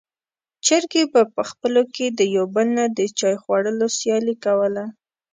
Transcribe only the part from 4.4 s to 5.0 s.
کوله.